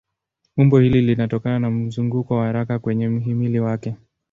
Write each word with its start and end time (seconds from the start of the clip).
Umbo 0.57 0.79
hili 0.79 1.01
linatokana 1.01 1.59
na 1.59 1.71
mzunguko 1.71 2.35
wa 2.37 2.45
haraka 2.45 2.79
kwenye 2.79 3.09
mhimili 3.09 3.59
wake. 3.59 3.95